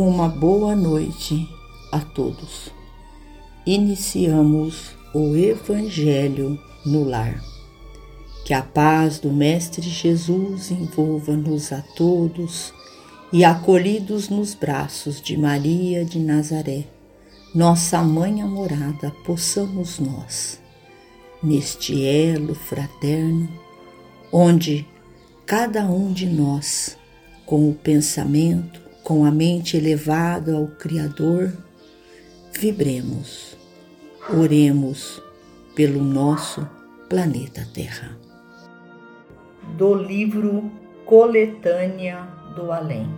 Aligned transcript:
Uma 0.00 0.28
boa 0.28 0.76
noite 0.76 1.48
a 1.90 1.98
todos. 1.98 2.72
Iniciamos 3.66 4.94
o 5.12 5.34
Evangelho 5.34 6.56
no 6.86 7.02
lar. 7.02 7.42
Que 8.44 8.54
a 8.54 8.62
paz 8.62 9.18
do 9.18 9.32
Mestre 9.32 9.82
Jesus 9.82 10.70
envolva-nos 10.70 11.72
a 11.72 11.82
todos 11.96 12.72
e 13.32 13.44
acolhidos 13.44 14.28
nos 14.28 14.54
braços 14.54 15.20
de 15.20 15.36
Maria 15.36 16.04
de 16.04 16.20
Nazaré, 16.20 16.84
nossa 17.52 18.00
mãe 18.00 18.40
amorada, 18.40 19.12
possamos 19.24 19.98
nós, 19.98 20.60
neste 21.42 22.06
elo 22.06 22.54
fraterno, 22.54 23.48
onde 24.32 24.86
cada 25.44 25.86
um 25.86 26.12
de 26.12 26.26
nós, 26.26 26.96
com 27.44 27.68
o 27.68 27.74
pensamento, 27.74 28.87
com 29.08 29.24
a 29.24 29.30
mente 29.30 29.74
elevada 29.74 30.54
ao 30.54 30.66
Criador, 30.66 31.50
vibremos, 32.52 33.56
oremos 34.38 35.22
pelo 35.74 36.04
nosso 36.04 36.68
planeta 37.08 37.66
Terra. 37.72 38.18
Do 39.78 39.94
livro 39.94 40.70
Coletânea 41.06 42.28
do 42.54 42.70
Além 42.70 43.08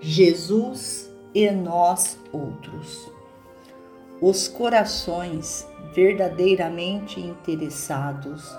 Jesus 0.00 1.12
e 1.34 1.50
nós 1.50 2.16
outros. 2.32 3.10
Os 4.20 4.46
corações 4.46 5.66
verdadeiramente 5.92 7.18
interessados 7.18 8.56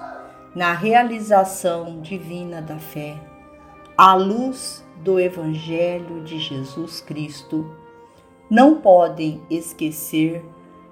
na 0.54 0.74
realização 0.74 2.02
divina 2.02 2.62
da 2.62 2.78
fé, 2.78 3.18
à 4.02 4.14
luz 4.14 4.82
do 5.04 5.20
Evangelho 5.20 6.24
de 6.24 6.40
Jesus 6.40 7.02
Cristo, 7.02 7.70
não 8.50 8.80
podem 8.80 9.42
esquecer 9.50 10.42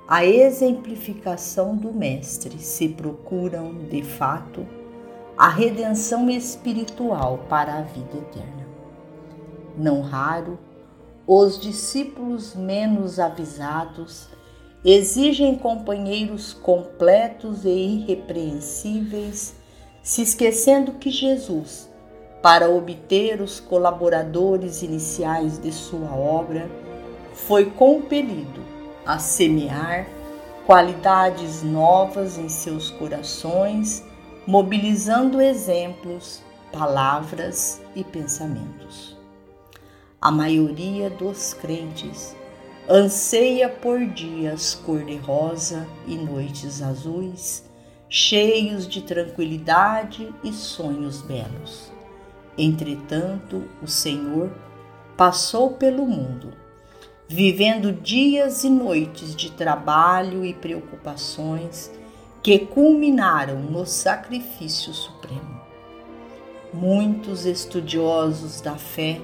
a 0.05 0.25
exemplificação 0.25 1.73
do 1.73 1.93
Mestre 1.93 2.59
se 2.59 2.89
procuram, 2.89 3.73
de 3.89 4.03
fato, 4.03 4.67
a 5.37 5.47
redenção 5.47 6.29
espiritual 6.29 7.45
para 7.47 7.75
a 7.75 7.81
vida 7.83 8.17
eterna. 8.17 8.67
Não 9.77 10.01
raro, 10.01 10.59
os 11.25 11.57
discípulos 11.57 12.55
menos 12.55 13.21
avisados 13.21 14.27
exigem 14.83 15.55
companheiros 15.55 16.53
completos 16.53 17.63
e 17.63 17.69
irrepreensíveis, 17.69 19.55
se 20.03 20.21
esquecendo 20.21 20.91
que 20.91 21.09
Jesus, 21.09 21.87
para 22.41 22.69
obter 22.69 23.41
os 23.41 23.59
colaboradores 23.59 24.81
iniciais 24.83 25.57
de 25.59 25.71
sua 25.71 26.13
obra, 26.15 26.69
foi 27.33 27.65
compelido 27.65 28.61
a 29.05 29.19
semear 29.19 30.07
qualidades 30.65 31.63
novas 31.63 32.37
em 32.37 32.49
seus 32.49 32.91
corações, 32.91 34.03
mobilizando 34.45 35.41
exemplos, 35.41 36.41
palavras 36.71 37.81
e 37.95 38.03
pensamentos. 38.03 39.17
A 40.21 40.31
maioria 40.31 41.09
dos 41.09 41.53
crentes 41.53 42.35
anseia 42.89 43.69
por 43.69 44.05
dias 44.05 44.73
cor-de-rosa 44.73 45.87
e 46.05 46.15
noites 46.15 46.81
azuis, 46.81 47.63
cheios 48.09 48.87
de 48.87 49.01
tranquilidade 49.01 50.33
e 50.43 50.51
sonhos 50.51 51.21
belos. 51.21 51.96
Entretanto, 52.57 53.63
o 53.81 53.87
Senhor 53.87 54.51
passou 55.15 55.71
pelo 55.71 56.05
mundo, 56.07 56.53
vivendo 57.27 57.91
dias 57.91 58.63
e 58.63 58.69
noites 58.69 59.35
de 59.35 59.51
trabalho 59.51 60.45
e 60.45 60.53
preocupações 60.53 61.91
que 62.41 62.59
culminaram 62.59 63.59
no 63.59 63.85
sacrifício 63.85 64.93
supremo. 64.93 65.61
Muitos 66.73 67.45
estudiosos 67.45 68.61
da 68.61 68.75
fé 68.75 69.21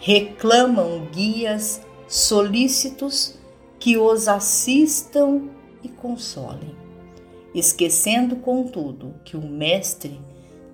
reclamam 0.00 1.06
guias 1.12 1.80
solícitos 2.06 3.38
que 3.78 3.96
os 3.96 4.28
assistam 4.28 5.48
e 5.82 5.88
consolem, 5.88 6.74
esquecendo, 7.54 8.36
contudo, 8.36 9.14
que 9.24 9.36
o 9.36 9.40
Mestre 9.40 10.20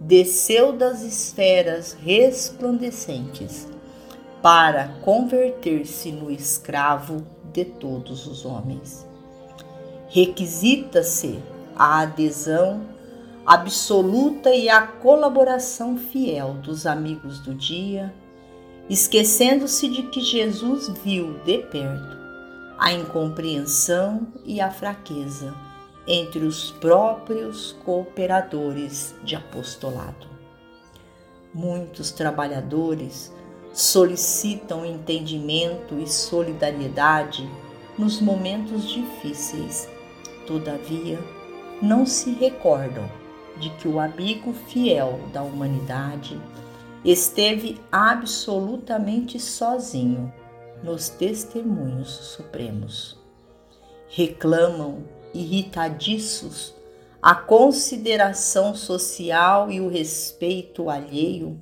desceu 0.01 0.73
das 0.73 1.03
esferas 1.03 1.93
resplandecentes 1.93 3.69
para 4.43 4.89
converter-se 5.03 6.13
no 6.13 6.31
escravo 6.31 7.25
de 7.53 7.65
todos 7.65 8.27
os 8.27 8.45
homens. 8.45 9.07
Requisita-se 10.09 11.39
a 11.75 12.01
adesão 12.01 12.83
absoluta 13.47 14.55
e 14.55 14.69
a 14.69 14.83
colaboração 14.83 15.97
fiel 15.97 16.55
dos 16.55 16.87
amigos 16.87 17.41
do 17.41 17.55
dia 17.55 18.13
esquecendo-se 18.89 19.89
de 19.89 20.03
que 20.05 20.21
Jesus 20.21 20.89
viu 21.03 21.39
de 21.45 21.59
perto 21.59 22.17
a 22.79 22.93
incompreensão 22.93 24.27
e 24.45 24.61
a 24.61 24.71
fraqueza 24.71 25.55
entre 26.07 26.45
os 26.45 26.71
próprios 26.73 27.73
cooperadores 27.85 29.15
de 29.25 29.37
apostolado. 29.37 30.27
Muitos 31.53 32.11
trabalhadores 32.11 33.33
solicitam 33.73 34.85
entendimento 34.85 35.99
e 35.99 36.07
solidariedade 36.09 37.49
nos 37.97 38.21
momentos 38.21 38.89
difíceis, 38.89 39.89
todavia, 40.47 41.19
não 41.81 42.05
se 42.05 42.33
recordam 42.33 43.09
de 43.57 43.71
que 43.71 43.87
o 43.89 44.01
amigo 44.01 44.53
fiel 44.53 45.21
da 45.33 45.43
humanidade 45.43 46.41
esteve 47.05 47.81
absolutamente 47.93 49.39
sozinho 49.39 50.33
nos 50.83 51.09
testemunhos 51.09 52.09
supremos. 52.09 53.19
Reclamam, 54.09 55.05
irritadiços, 55.35 56.75
a 57.21 57.35
consideração 57.35 58.75
social 58.75 59.71
e 59.71 59.81
o 59.81 59.89
respeito 59.89 60.89
alheio, 60.89 61.59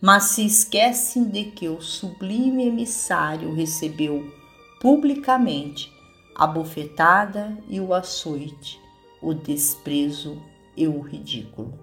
mas 0.00 0.24
se 0.24 0.44
esquecem 0.44 1.24
de 1.24 1.44
que 1.44 1.68
o 1.68 1.80
sublime 1.80 2.66
emissário 2.66 3.54
recebeu 3.54 4.30
publicamente 4.80 5.92
a 6.34 6.46
bofetada 6.46 7.56
e 7.68 7.80
o 7.80 7.94
açoite, 7.94 8.80
o 9.22 9.32
desprezo 9.32 10.42
e 10.76 10.86
o 10.86 11.00
ridículo. 11.00 11.78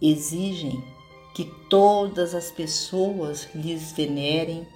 Exigem 0.00 0.82
que 1.34 1.44
todas 1.68 2.34
as 2.34 2.50
pessoas 2.50 3.48
lhes 3.54 3.92
venerem 3.92 4.66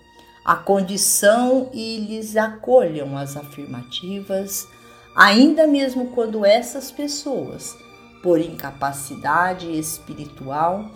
a 0.44 0.56
condição 0.56 1.70
e 1.74 1.98
lhes 1.98 2.36
acolham 2.36 3.16
as 3.16 3.36
afirmativas, 3.36 4.66
ainda 5.18 5.66
mesmo 5.66 6.10
quando 6.10 6.46
essas 6.46 6.92
pessoas, 6.92 7.76
por 8.22 8.40
incapacidade 8.40 9.76
espiritual, 9.76 10.88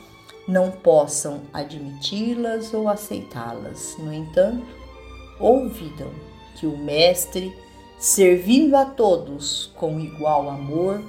não 0.47 0.70
possam 0.70 1.41
admiti-las 1.52 2.73
ou 2.73 2.88
aceitá-las. 2.88 3.97
No 3.99 4.12
entanto, 4.12 4.64
ouvidam 5.41 6.08
que 6.55 6.67
o 6.67 6.79
Mestre, 6.79 7.52
servindo 7.99 8.76
a 8.76 8.85
todos 8.85 9.73
com 9.75 9.99
igual 9.99 10.49
amor, 10.49 11.02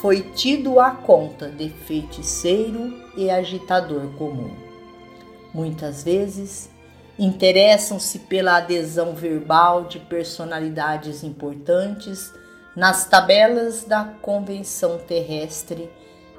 foi 0.00 0.20
tido 0.34 0.78
à 0.78 0.90
conta 0.90 1.48
de 1.48 1.70
feiticeiro 1.70 2.92
e 3.16 3.30
agitador 3.30 4.06
comum. 4.18 4.50
Muitas 5.54 6.04
vezes 6.04 6.68
interessam-se 7.18 8.20
pela 8.20 8.56
adesão 8.56 9.14
verbal 9.14 9.84
de 9.84 9.98
personalidades 9.98 11.22
importantes 11.22 12.32
nas 12.74 13.08
tabelas 13.08 13.84
da 13.84 14.04
convenção 14.04 14.98
terrestre, 14.98 15.90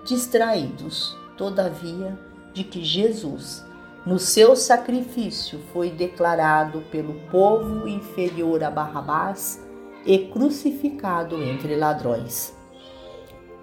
distraídos, 0.05 1.17
todavia, 1.37 2.17
de 2.53 2.63
que 2.63 2.83
Jesus, 2.83 3.65
no 4.05 4.19
seu 4.19 4.55
sacrifício, 4.55 5.59
foi 5.71 5.89
declarado 5.89 6.81
pelo 6.91 7.13
povo 7.31 7.87
inferior 7.87 8.63
a 8.63 8.69
Barrabás 8.69 9.61
e 10.05 10.19
crucificado 10.27 11.41
entre 11.41 11.75
ladrões. 11.75 12.53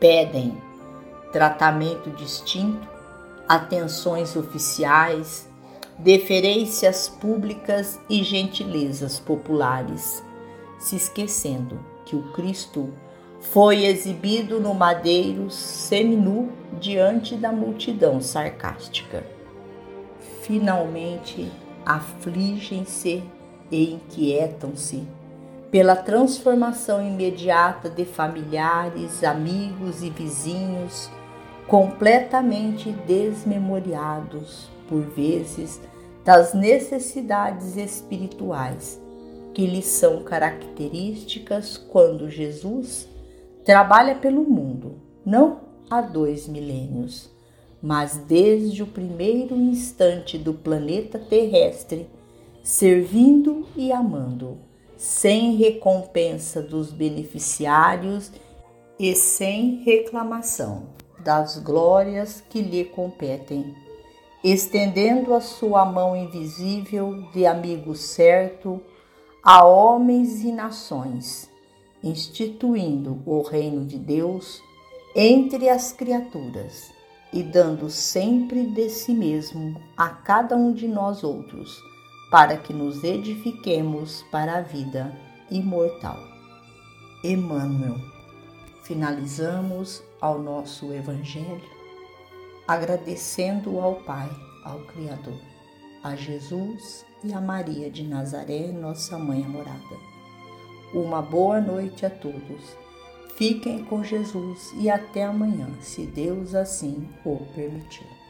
Pedem 0.01 0.61
tratamento 1.31 2.11
distinto, 2.11 2.89
atenções 3.49 4.35
oficiais, 4.35 5.49
deferências 5.99 7.09
públicas 7.09 8.01
e 8.09 8.23
gentilezas 8.23 9.21
populares, 9.21 10.23
se 10.79 10.97
esquecendo 10.97 11.79
que 12.05 12.17
o 12.17 12.33
Cristo 12.33 12.93
foi 13.41 13.85
exibido 13.85 14.61
no 14.61 14.75
madeiro 14.75 15.51
seminu 15.51 16.51
diante 16.81 17.37
da 17.37 17.53
multidão 17.53 18.21
sarcástica. 18.21 19.25
Finalmente, 20.43 21.51
afligem-se 21.85 23.23
e 23.71 23.95
inquietam-se 23.95 25.07
pela 25.71 25.97
transformação 25.97 27.07
imediata 27.07 27.89
de 27.89 28.05
familiares, 28.05 29.25
amigos 29.25 30.03
e 30.03 30.11
vizinhos 30.11 31.11
completamente 31.67 32.93
desmemoriados, 32.93 34.69
por 34.93 35.01
vezes, 35.07 35.81
das 36.23 36.53
necessidades 36.53 37.79
espirituais 37.79 39.01
que 39.55 39.67
lhes 39.67 39.87
são 39.87 40.23
características 40.23 41.79
quando 41.79 42.29
Jesus 42.29 43.09
trabalha 43.65 44.17
pelo 44.17 44.43
mundo, 44.43 44.97
não 45.25 45.61
há 45.89 46.03
dois 46.03 46.47
milênios, 46.47 47.31
mas 47.83 48.19
desde 48.19 48.83
o 48.83 48.87
primeiro 48.87 49.57
instante 49.57 50.37
do 50.37 50.53
planeta 50.53 51.19
terrestre, 51.19 52.07
servindo 52.63 53.67
e 53.75 53.91
amando, 53.93 54.59
sem 54.99 55.57
recompensa 55.57 56.61
dos 56.61 56.93
beneficiários 56.93 58.31
e 58.99 59.15
sem 59.15 59.83
reclamação 59.85 60.85
das 61.25 61.59
glórias 61.59 62.43
que 62.51 62.61
lhe 62.61 62.85
competem, 62.85 63.75
estendendo 64.43 65.35
a 65.35 65.41
sua 65.41 65.85
mão 65.85 66.17
invisível 66.17 67.23
de 67.33 67.47
amigo 67.47 67.95
certo 67.95 68.83
a 69.43 69.65
homens 69.65 70.43
e 70.43 70.53
nações, 70.53 71.51
instituindo 72.03 73.23
o 73.27 73.43
reino 73.43 73.85
de 73.85 73.99
Deus 73.99 74.61
entre 75.15 75.69
as 75.69 75.93
criaturas 75.93 76.93
e 77.33 77.43
dando 77.43 77.89
sempre 77.89 78.67
de 78.67 78.89
si 78.89 79.13
mesmo 79.13 79.81
a 79.97 80.09
cada 80.09 80.57
um 80.57 80.73
de 80.73 80.87
nós 80.87 81.25
outros, 81.25 81.81
para 82.31 82.57
que 82.57 82.73
nos 82.73 83.03
edifiquemos 83.05 84.25
para 84.31 84.59
a 84.59 84.61
vida 84.61 85.17
imortal. 85.51 86.19
Emmanuel. 87.25 87.97
Finalizamos 88.83 90.03
ao 90.21 90.39
nosso 90.39 90.93
Evangelho 90.93 91.82
agradecendo 92.73 93.79
ao 93.81 93.97
Pai, 93.97 94.31
ao 94.65 94.81
Criador, 94.87 95.39
a 96.03 96.17
Jesus 96.17 97.05
e 97.23 97.31
a 97.31 97.41
Maria 97.41 97.91
de 97.91 98.03
Nazaré, 98.03 98.73
nossa 98.73 99.19
mãe 99.19 99.45
amorada. 99.45 99.97
Uma 100.95 101.21
boa 101.21 101.61
noite 101.61 102.07
a 102.07 102.11
todos. 102.11 102.77
Fiquem 103.37 103.85
com 103.85 104.03
Jesus 104.03 104.73
e 104.79 104.89
até 104.89 105.25
amanhã, 105.25 105.69
se 105.83 106.07
Deus 106.07 106.55
assim 106.55 107.07
o 107.27 107.37
permitir. 107.55 108.22